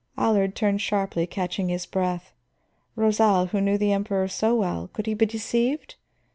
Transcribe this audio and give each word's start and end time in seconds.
Allard 0.17 0.55
turned 0.55 0.81
sharply, 0.81 1.27
catching 1.27 1.69
his 1.69 1.85
breath. 1.85 2.33
Rosal, 2.95 3.45
who 3.49 3.61
knew 3.61 3.77
the 3.77 3.91
Emperor 3.93 4.27
so 4.27 4.55
well, 4.55 4.89
could 4.91 5.05
he 5.05 5.13
be 5.13 5.27
deceived? 5.27 5.93